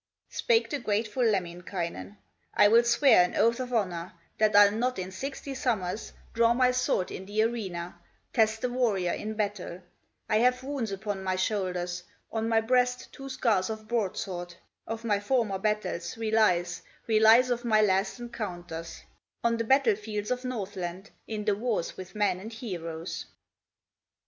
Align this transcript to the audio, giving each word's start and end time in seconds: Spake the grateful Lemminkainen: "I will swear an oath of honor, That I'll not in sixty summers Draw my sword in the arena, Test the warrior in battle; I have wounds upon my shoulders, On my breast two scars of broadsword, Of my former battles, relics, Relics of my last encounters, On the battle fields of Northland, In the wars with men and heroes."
Spake 0.31 0.71
the 0.71 0.79
grateful 0.79 1.21
Lemminkainen: 1.23 2.17
"I 2.55 2.69
will 2.69 2.83
swear 2.83 3.23
an 3.23 3.35
oath 3.35 3.59
of 3.59 3.71
honor, 3.71 4.13
That 4.39 4.55
I'll 4.55 4.71
not 4.71 4.97
in 4.97 5.11
sixty 5.11 5.53
summers 5.53 6.11
Draw 6.33 6.55
my 6.55 6.71
sword 6.71 7.11
in 7.11 7.27
the 7.27 7.43
arena, 7.43 7.99
Test 8.33 8.61
the 8.61 8.69
warrior 8.71 9.11
in 9.13 9.35
battle; 9.35 9.79
I 10.27 10.37
have 10.37 10.63
wounds 10.63 10.91
upon 10.91 11.23
my 11.23 11.35
shoulders, 11.35 12.01
On 12.31 12.49
my 12.49 12.61
breast 12.61 13.13
two 13.13 13.29
scars 13.29 13.69
of 13.69 13.87
broadsword, 13.87 14.55
Of 14.87 15.03
my 15.03 15.19
former 15.19 15.59
battles, 15.59 16.17
relics, 16.17 16.81
Relics 17.07 17.51
of 17.51 17.63
my 17.63 17.81
last 17.83 18.19
encounters, 18.19 19.03
On 19.43 19.57
the 19.57 19.63
battle 19.63 19.95
fields 19.95 20.31
of 20.31 20.43
Northland, 20.43 21.11
In 21.27 21.45
the 21.45 21.53
wars 21.53 21.95
with 21.95 22.15
men 22.15 22.39
and 22.39 22.51
heroes." 22.51 23.27